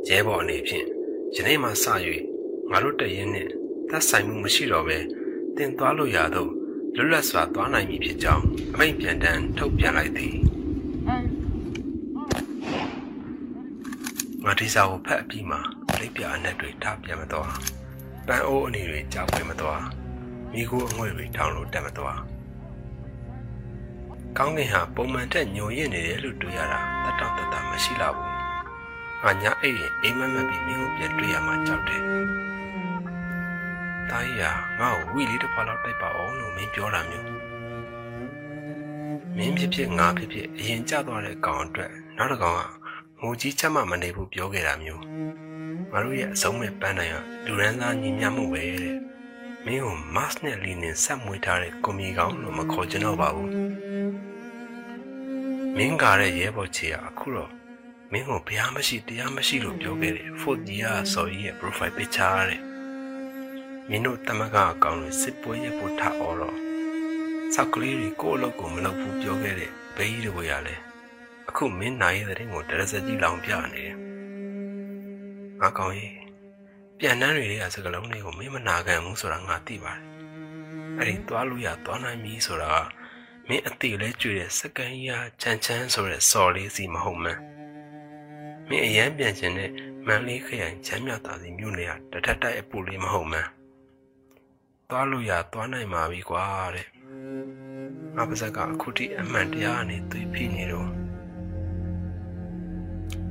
[0.08, 0.86] ရဲဘော်အနေဖြင့်
[1.34, 1.84] ယနေ့မှစ၍
[2.70, 3.50] ငါတို့တရင်နှင့်
[3.88, 4.98] သက်ဆိုင်မှုမရှိတော့ဘဲ
[5.56, 6.46] တင်သွားလို့ရသော
[6.96, 10.36] လွတ်လပ်စွာသွားနိုင်မည်ဖြစ်ကြောင်းအမိန့်ပြန်တမ်းထုတ်ပြန်လိုက်သည်
[14.48, 15.60] ငါဒီစာကိုဖတ်အပြီးမှာ
[15.98, 17.52] လိပ်ပြအနက်တွေထားပြန်မသွား
[18.26, 19.82] ပန်းအိုးအနေတွေကြောက်ပဲမသွား
[20.52, 22.18] မိကိုအငွေ့တွေထောင်လို့တက်မသွား
[24.38, 28.30] ကောင်းကင်ဟာပုံမှန်တက်ညိုရင့်နေတယ်လို့တွေ့ရတာတတ်တော့တတ်တာမရှိလာဘူး။
[29.22, 32.02] ငါညာအိတ်ရင်အိမ်မက်မက်ပြီးမင်းကိုပြန်တွေ့ရမှကြောက်တယ်။
[34.10, 37.28] တာကြီးဟာငါ့ကိုဝီလေးတစ်ခွာလောက်တိုက်ပါအောင်လို့မင်းပြောတာမျိုး။
[39.36, 42.60] မင်းဖြစ်ဖြစ်ငါဖြစ်ဖြစ်အရင်ကြသွားတဲ့ကောင်အတွက်နောက်တစ်ကောင်က
[43.22, 45.02] ငိုကြီးချက်မှမနေဘူးပြောခဲ့တာမျိုး။
[45.92, 48.96] ငါတို့ရဲ့အဆုံးမဲ့ပန်းနိုင်ဟာလူရန်သားညီမျှမှုပဲတဲ့။
[49.64, 53.50] မင်းကိုမတ်နဲ့လီနဲ့ဆက်မွေးထားတဲ့ကွန်မီကောင်လို့မခေါ်ချင်တော့ပါဘူး။
[55.76, 57.50] မင်းကားတဲ့ရဲဘော်ချေကအခုတော့
[58.12, 62.60] မင်းကိုဘုရားမရှိတရားမရှိလို့ပြောခဲ့တယ်ဖို့ကြီးကစော်ကြီးရဲ့ profile picture တဲ့
[63.88, 66.58] မင်းတို့တမကအကောင်တွေစစ်ပွဲရဖို့ထားအော်တော့
[67.54, 70.85] စောက်ကလေးတွေကိုယ့်အလုပ်ကိုမလုပ်ဘူးပြောခဲ့တဲ့ဘေးကြီးတွေကလည်း
[71.48, 73.96] အခုမင်းနိုင်တဲ့တဲ့ကိုတရစကြီးလောင်ပြနေတယ်
[75.60, 76.14] ငါကောင်ကြီး
[76.98, 80.06] ပြန်တန်းတွေကစကလုံးတွေကိုမင်းမနာခံဘူးဆိုတာငါသိပါတယ်
[80.98, 87.40] အဲ့ဒီသွားလို့ရသွားနိုင်ပြီဆိုတာကမင်းအတိလဲကျွေတဲ့စကန်ကြီးဟာချမ်းချမ်းဆိုတဲ့စော်လေးစီမဟုတ်မှန်း
[88.68, 89.70] မင်းအရန်ပြန်ခြင်းနဲ့
[90.06, 93.48] မန်လေးခရိုင်ချမ်းမြတာစီမြို့နယ်ကတထက်တိုက်အပူလေးမဟုတ်မှန်း
[94.90, 96.86] သွားလို့ရသွားနိုင်ပါပြီကွာတဲ့
[98.16, 101.05] ငါပါဇက်ကအခုထိအမှန်တရားနဲ့သွေးဖိနေတော့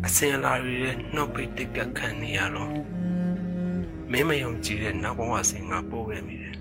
[0.08, 2.74] အစင်လာရီရဲ့နှုတ်ပိတ်တိတ်ကခံနေရတော့
[4.12, 6.56] မင်းမယုံကြည်တဲ့နောက်ဘဝစဉ်ငါပို့ခဲ့မိတယ်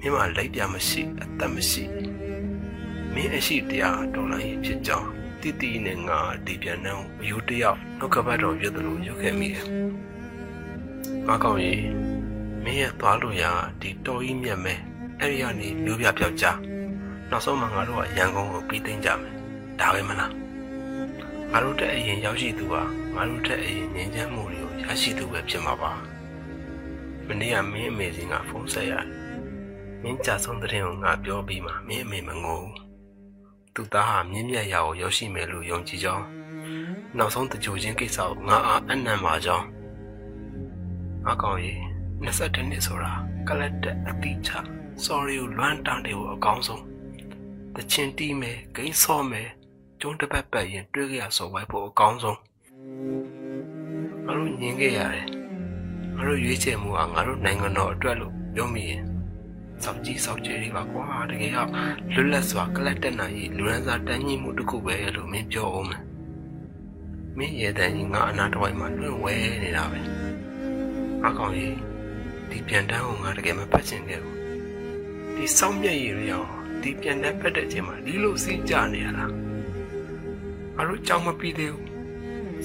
[0.00, 1.84] မင်းမလိုက်ပြမရှိအသက်မရှိ
[3.14, 5.08] မင်းအရှိတရားတော်လိုင်းဖြစ်ကြောင်း
[5.40, 9.66] တိတိနဲ့ငါဒီပြန်နှောင်းအယူတယောက်နှုတ်ကပတ်တော်ပြသလိုရုပ်ခဲ့မိတယ်။
[11.26, 11.84] ငါကောင်းကြီး
[12.64, 13.44] မင်းရဲ့သွားလို့ရ
[13.80, 14.74] ဒီတော်ကြီးမြတ်မဲ
[15.18, 16.46] အဲ့ဒီကနေမျိုးပြပြောက်ကြ
[17.30, 19.34] နောက်ဆုံးမှငါတို့ကရန်ကုန်ကိုပြီးသိမ်းကြမယ်။
[19.80, 20.32] ဒါပဲမလား။
[21.52, 22.82] ငါတို့တက်အရင်ရောက်ရှိသူဟာ
[23.14, 25.92] ငါတို့တက်အရင်ငြိမ်းချမ်းမှုတွေကိုရရှိသူပဲဖြစ်မှာပါ။
[27.26, 29.06] မနေ့ကမင်းအမေစင်ကဖုန်းဆက်ရတယ်။
[30.02, 32.76] မင်းကြဆုံးတဲ့ရင်ကိုငါပြောပြီးမှမင်းအမေမငိုဘူး။
[33.74, 36.24] သူသားဟာမြင့်မြတ်ရာကိုရောက်ရှိမယ်လို့ယုံကြည်ကြောင်း
[37.18, 39.66] နောက်ဆုံးတကြိုချင်းကိစ္စကိုငါအားအနံ့ပါကြောင်း
[41.30, 41.78] အကောင်ကြီး
[42.24, 43.12] 22နှစ်ဆိုတာ
[43.48, 44.50] ကလတ်တဲ့အတိချ
[45.04, 46.84] sorry ကိုလွမ်းတန်းတယ်ကိုအကောင်းဆုံး
[47.74, 49.48] တချင်တီးမယ်ဂိမ်းဆော့မယ်
[50.00, 52.38] ကျုံးတစ်ပတ်ပတ်ရင်တွေးကြရစော်ဝိုက်ဖို့အကောင်းဆုံး
[54.24, 55.26] ငါတို့ညင်ခဲ့ရတယ်
[56.16, 59.02] ငါတို့ရွေးချယ်မှုဟာငါတို့နိုင်ငံတော်အတွက်လို့ပြောမိရင်
[59.84, 61.70] စောက်ကြည့်စောက်ကြည့်လေးပါကွာတကယ်တော့
[62.14, 66.02] လွတ်လပ်စွာကလပ်တက်နိုင်ရေးလူရန်စာတန်းကြီးမှုတစ်ခုပဲလို့မင်းပြောအောင်မယ်
[67.36, 70.00] မင်းရဲ့တန်းကြီးငါအနာတဝိုက်မှာလွင့်ဝဲနေတာပဲ
[71.22, 71.76] ငါကောင်ကြီး
[72.50, 74.36] ဒီပြန်တန်းကိုငါတကယ်မဖတ်ချင်ခဲ့ဘူး
[75.36, 76.44] ဒီစောင်းမြက်ရည်ရော
[76.82, 79.49] ဒီပြန်တန်းဖတ်တဲ့ချိန်မှာဒီလိုစီးကြနေရလား
[80.80, 81.88] ငါတို့ကြောင်မပြီးသေးဘူး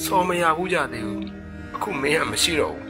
[0.03, 1.27] စော်မရဘူးကြသေးဘူး
[1.75, 2.89] အခုမင်းကမရှိတော့ဘူး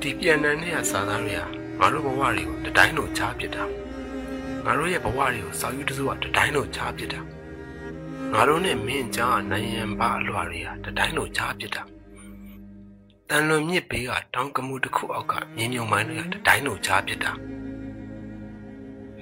[0.00, 1.42] ဒီပြန်နန်းနဲ့စာသားတွေက
[1.78, 3.64] ငါတို့ဘဝတွေကိုတတိုင်းလို့ချားပစ်တာ
[4.64, 7.20] ငါတို့ရဲ့ဘဝတွေကိုစောက်ယူတစုကတတိုင်းလို့ချားပစ်တာ
[8.32, 11.82] ငါတို့နဲ့မင်းကြားနိုင်ရန်ဘာအလွာတွေကတတိုင်းလို့ချားပစ်တာ
[13.28, 17.32] တန်လွန်မြစ်ဘေးကတောင်ကမှုတစ်ခုအောက်ကမြင်းမြုံမိုင်းတွေကတတိုင်းလို့ချားပစ်တာ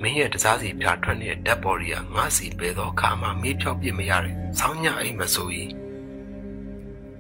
[0.03, 5.71] မင်းရဲ့တစားစီပြထွက်နေတဲ့ဓာတ်ပေါ်တွေကငါစီပဲသောအခါမှာမေးဖြောက်ပြစ်မရတဲ့ဆောင်းညအိမ်မဆိုရင်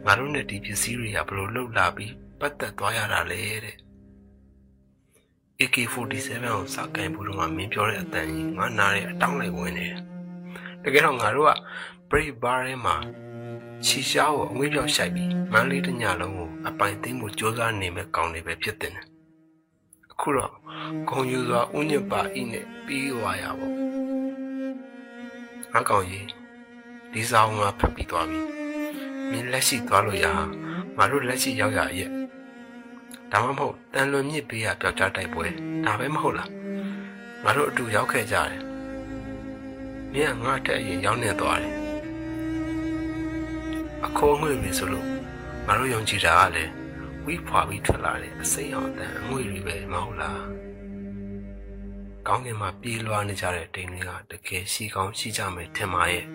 [0.04, 3.76] ငါတို့နဲ့ဒီပစ္စည်းတွေကဘလို့လှုပ်လာပြီးပတ်သက်သွားရတာလေတဲ့
[5.60, 10.00] AK47 ကိုစကင်ဘူးတော့မင်းပြောတဲ့အတန်ကြီးငါနားရဲ့အတောင်းလိုက်ဝင်နေတယ်
[10.82, 11.52] တကယ်တော့ငါတို့က
[12.10, 12.96] Brave Bar ထဲမှာ
[13.84, 19.19] ချီရှားကိုအငွေ့ပြောက်ရှိုက်ပြီးမန်းလေးတညလုံးကိုအပိုင်သိမ်းမှုစ조사နေမဲ့ကောင်းနေပဲဖြစ်တဲ့အ
[20.20, 20.52] ခုတော့
[21.08, 23.68] ဂုံယူစွာဥညစ်ပါဤနဲ့ပြီးသွားရပါ
[25.76, 26.26] အကောင်ကြီး
[27.12, 28.40] ဒီဆောင်မှာဖတ်ပြီးသွားပြီ
[29.30, 30.26] မင်းလက်ရှိသွားလို့ရ
[30.96, 32.10] ငါတို့လက်ရှိရောက်ရရဲ့
[33.30, 35.46] ဒါမှမဟုတ်တန်လွန်မြစ်ပေးရပျောက်ကြားတိုက်ပွဲ
[35.86, 36.50] ဒါပဲမဟုတ်လား
[37.44, 38.62] ငါတို့အတူရောက်ခဲ့ကြတယ်
[40.12, 41.74] မင်းကငါ့တက်အရင်ရောက်နေသွားတယ်
[44.04, 45.06] အခေါ်ငွေပြီဆိုလို့
[45.66, 46.79] ငါတို့ယုံကြည်တာကလည်း
[47.30, 50.42] ဝိဖွာပြီးထွက်လာတဲ့အစိမ်းအောင်တန်အငွေတွေပဲမဟုတ်လား
[52.26, 56.26] ကောင်းကင်မှာပြေးလွှားနေကြတဲ့တိမ်တွေကတကယ်ရှိကောင်းရှိကြမယ်ထင်ပါရဲ့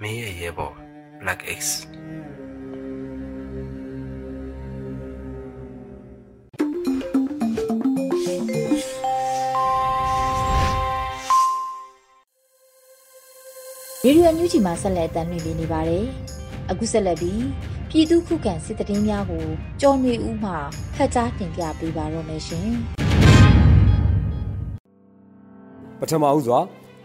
[0.00, 0.74] မင်းရဲ့ရဲဘော်
[1.20, 1.62] Black X
[14.04, 16.04] ရေဒီယိုညူချီမှာဆက်လက်တင်ပြနေပါတယ်။
[16.70, 17.40] အခုဆက်လက်ပြီး
[17.92, 19.44] ပြည်သူခုခံစစ်တရင်များကို
[19.80, 20.52] ကြော်နေဦးမှ
[20.94, 22.68] ဖတ်ကြားတင်ပြပေးပါတော့မယ်ရှင်။
[26.00, 26.58] ပထမဦးစွာ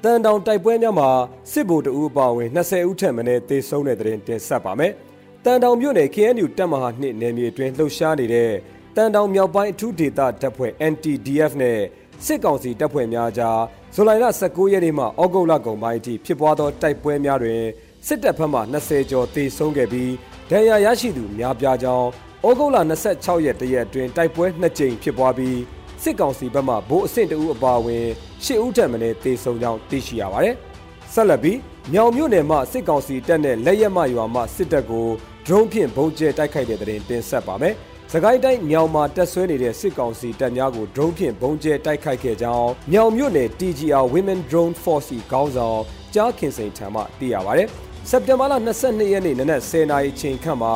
[0.04, 1.10] တန်တောင်တိုက်ပွဲများမှာ
[1.52, 4.92] စစ်ဗိုလ်တအူအပါအဝင်20ဦးထက်မနည်းသေဆုံးတဲ့တဲ့တင်တင်ဆက်ပါမယ်။
[5.46, 8.52] တန်တောင်မြို့နယ် KNU တပ်မဟာ2နယ်မြေအတွင်းလှုပ်ရှားနေတဲ့
[8.96, 11.80] တန်တောင်မြောက်ပိုင်းအထူးဒေသတပ်ဖွဲ့ NTDF နဲ့
[12.26, 13.60] စစ်ကောင်စီတပ်ဖွဲ့များကြား
[13.96, 17.62] ဇူလိုင်လ19ရက်နေ့မှဩဂုတ်လကုန်ပိုင်းအထိဖြစ်ပွားသောတိုက်ပွဲများတွင်
[18.08, 20.12] စစ်တပ်ဘက်မှ20ကျော်သေဆုံးခဲ့ပြီး
[20.52, 22.08] ဒဏ်ရာရရှိသူများပြားကြောင်း
[22.48, 22.78] ဩဂုတ်လ
[23.12, 25.60] 26ရက်တရက်အတွင်းတိုက်ပွဲ2ကြိမ်ဖြစ်ပွားပြီး
[26.04, 28.06] စစ်ကောင်စီဘက်မှဗိုလ်အဆင့်တဦးအပါအဝင်
[28.46, 30.56] 10ဦးထက်မနည်းသေဆုံးကြောင်းသိရှိရပါတယ်။
[31.14, 31.58] ဆက်လက်ပြီး
[31.94, 35.08] မြောင်မြို့နယ်မှစစ်ကောင်စီတပ်နဲ့လက်ရက်မရွာမှစစ်တပ်ကို
[35.46, 37.74] ဒရုန်းဖြင့်ဘုံကျဲတိုက်ခိုက်တဲ့တဲ့တင်တင်ဆက်ပါမယ်။
[38.12, 45.80] စကိုင်းတိုင်းမြောင်မှာတက်ဆွဲနေတဲ့စစ်ကောင်စီတပ်များကို drone ဖြင့်ဘုံကျဲတိုက်ခိုက်ခဲ့ကြောင်းမြောင်မြို့နယ် TGR Women Drone Force ခေါင်းဆောင်
[46.14, 47.66] ကြားခင်စိန်ထံမှသိရပါဗျ။
[48.10, 50.74] စက်တင်ဘာလ22ရက်နေ့နနက်10:00နာရီချိန်ခန့်မှာ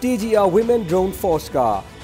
[0.00, 1.58] TGR Women Drone Force က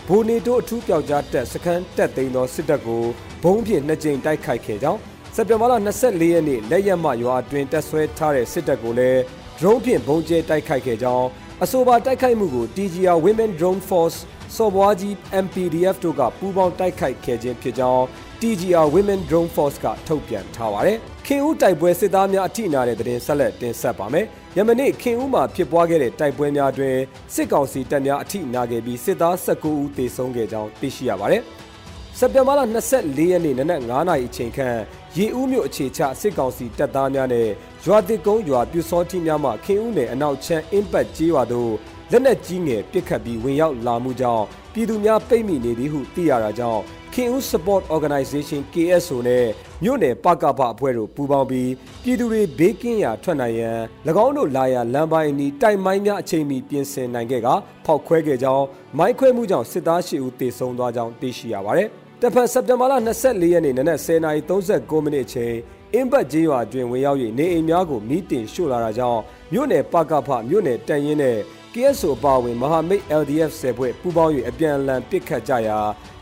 [0.09, 3.05] ဘိုနေတိုအထူးပြောက်ကြားတပ်စခန်းတက်သိမ်းသောစစ်တပ်ကို
[3.43, 5.01] ဘုံဖြင့်နှစ်ကြိမ်တိုက်ခိုက်ခဲ့ကြောင်း
[5.35, 9.21] စက်တင်ဘာလ24ရက်နေ့လက်ရက်မှရွာအတွင်းတက်ဆွဲထားတဲ့စစ်တပ်ကိုလည်း
[9.59, 11.27] drone ဖြင့်ဘုံကျဲတိုက်ခိုက်ခဲ့ကြောင်း
[11.62, 14.19] အဆိုပါတိုက်ခိုက်မှုကို TGR Women Drone Force
[14.57, 15.14] စော်ဘွားကြီး
[15.45, 18.03] MPDF တို့ကပူးပေါင်းတိုက်ခိုက်ခဲ့ခြင်းဖြစ်ကြောင်း
[18.41, 24.27] TGR Women Drone Force ကထုတ်ပြန်ထားပါတယ်။ခင်ဦးတိုက်ပွဲစစ်သားများအထိနာတဲ့တဲ့ဆက်လက်တင်ဆက်ပါမယ်။
[24.59, 26.97] ယမနေ့ခင်ဦးမှာဖြစ်ပွားခဲ့တဲ့တိုက်ပွဲများတွင်
[27.35, 31.42] စစ်ကောင်စီတပ်များအထိနာခဲ့ပြီးစစ်သား19ဦးသေဆုံးခဲ့ကြောင်းသိရှိရပါတယ်။
[32.18, 32.61] စက်တင်ဘာလ
[32.94, 34.79] 24ရက်နေ့နနက်9:00နာရီအချိန်ခန့်
[35.16, 37.49] ရေဦးမြို့အခြေချစစ်ကောင်စီတပ်သားများနဲ့
[37.85, 41.73] ရွာတစ်ကုန်းရွာပြူစောတိများမှခင်ဦးနယ်အနောက်ချမ်းအင်းပတ်ကျေးရွာသို့
[42.11, 46.83] လက်နက်ကြီးငယ်ပစ်ခတ်ပြီးဝင်ရောက်လာမှုကြောင့်ပြည်သူများပိတ်မိနေသည်ဟုသိရတာကြောင့်
[47.18, 49.46] ခင်ဦး Support Organization KSO နဲ့
[49.83, 51.70] မြို့နယ်ပကပအဖွဲ့တို့ပူးပေါင်းပြီး
[52.02, 53.78] ပြည်သူတွေဘေးကင်းရာထွက်နိုင်ရန်၎
[54.24, 57.48] င်းတို့လာရလမ်းပိုင်းအနီးတိုက်မိုင်းများအချိန်မီပြင်ဆင်နိုင်ခဲ့က
[57.87, 58.64] ဖောက်ခွဲခဲ့ကြောင်း
[58.98, 61.88] မိုင်းခွဲမှုကြောင့်စစ်သား၈ဦးသေဆုံးသွားကြောင်းသိရှိရပါတယ်။
[62.20, 65.54] တဖန်စက်တင်ဘာလ24ရက်နေ့နနက်10:39မိနစ်အချိန်
[65.94, 69.20] အင်းဘတ်ကျေးရွာတွင်ဝင်ရောက်၍နေအိမ်များကိုမိတင်ရှို့လာတာကြောင့်
[69.52, 71.38] မြို့နယ်ပကဖမြို့နယ်တန်ရင်နဲ့
[71.79, 75.79] KSO အပါအဝင်မဟာမိတ် LDF ဆယ်ဖွဲ့ပူးပေါင်း၍အပြန်အလှန်ပစ်ခတ်ကြရာ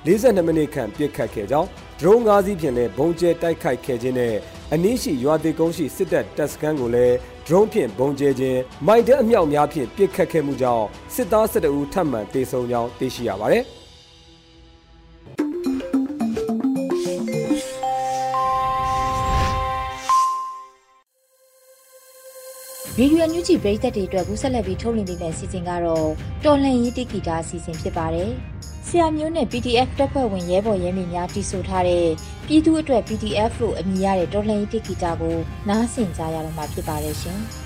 [0.07, 1.69] 42မိနစ်ခန့်ပစ်ခတ်ခဲ့ကြောင်း
[2.01, 4.35] ဒရုန်း၅စီးဖြင့်လည်းဘုံကျဲတိုက်ခိုက်ခဲ့ခြင်းနဲ့
[4.73, 7.17] အနည်းရှိရွာသေးကုန်းရှိစစ်တပ်တပ်စခန်းကိုလည်း
[7.47, 13.65] ဒရုန်းဖြင့်ဘုံကျဲခြင်းမိုက်တဲ့အမြောက်များဖြင့်ပစ်ခတ်ခဲ့မှုကြောင့်စစ်သား12ဦးထပ်မံတေဆုံးကြောင်းသိရှိရပါတယ်။
[23.01, 26.09] ရေဒီယိုညူဂျီပရိသတ်တွေအတွက်ကူးဆက်လက်ပြီးထုတ်လွှင့်ပေးမယ့်အစီအစဉ်ကတော့
[26.45, 28.31] တော်လှန်ရေးတိဂီတာအစီအစဉ်ဖြစ်ပါတယ်။
[28.87, 32.07] ဆရာမျိုးနဲ့ PDF တပ်ဖွဲ့ဝင်ရဲဘော်ရဲမေများတီးဆိုထားတဲ့
[32.47, 35.37] ပြည်သူ့အတွက် PDF လို့အမည်ရတဲ့တော်လှန်ရေးတိဂီတာကို
[35.69, 37.41] နားဆင်ကြရတော့မှာဖြစ်ပါတယ်ရှင်။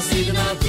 [0.00, 0.67] signal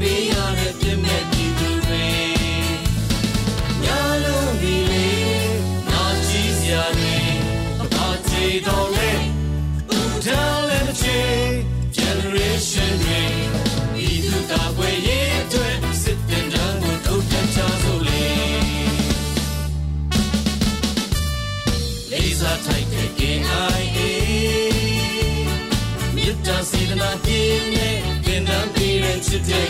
[0.00, 2.08] ပေးရတဲ့ပြည့်မဲ့ပြည်သူတွေ
[3.84, 5.10] ညာလုံးဒီလေ
[5.88, 7.16] နာကြည့်စရာတွေ
[7.92, 9.10] ဘာချေတော်လဲ
[9.96, 11.20] ဦးထောင်လဲမချေ
[11.96, 13.22] generation တွေ
[14.08, 18.24] ဤသူတာပွဲရဲ့အတွက်စစ်တင်တန်းကိုထုတ်ပြန်ချစို့လေ
[22.10, 23.98] လေးစားထိုက်တဲ့ KIA
[26.14, 28.00] မြစ်တာစေတနာပြင်းနဲ့